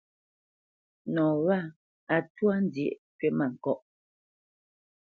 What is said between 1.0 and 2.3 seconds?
Nɔ wâ a